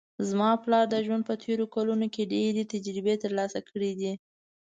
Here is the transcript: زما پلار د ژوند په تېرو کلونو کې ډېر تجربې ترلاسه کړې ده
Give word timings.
زما 0.29 0.49
پلار 0.63 0.85
د 0.89 0.95
ژوند 1.05 1.23
په 1.29 1.35
تېرو 1.43 1.65
کلونو 1.75 2.05
کې 2.13 2.29
ډېر 2.33 2.53
تجربې 2.73 3.15
ترلاسه 3.23 3.59
کړې 3.69 3.91
ده 3.99 4.13